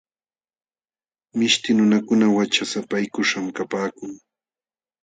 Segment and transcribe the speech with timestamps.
[1.37, 4.11] Mishti nunakuna wachasapaykuśhqam kapaakun.